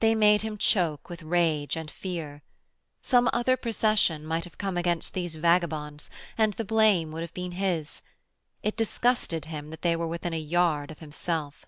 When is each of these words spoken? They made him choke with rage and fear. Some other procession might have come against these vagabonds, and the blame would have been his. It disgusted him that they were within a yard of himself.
They 0.00 0.16
made 0.16 0.42
him 0.42 0.58
choke 0.58 1.08
with 1.08 1.22
rage 1.22 1.76
and 1.76 1.88
fear. 1.88 2.42
Some 3.00 3.30
other 3.32 3.56
procession 3.56 4.26
might 4.26 4.42
have 4.42 4.58
come 4.58 4.76
against 4.76 5.14
these 5.14 5.36
vagabonds, 5.36 6.10
and 6.36 6.52
the 6.54 6.64
blame 6.64 7.12
would 7.12 7.22
have 7.22 7.32
been 7.32 7.52
his. 7.52 8.02
It 8.64 8.76
disgusted 8.76 9.44
him 9.44 9.70
that 9.70 9.82
they 9.82 9.94
were 9.94 10.08
within 10.08 10.32
a 10.34 10.36
yard 10.36 10.90
of 10.90 10.98
himself. 10.98 11.64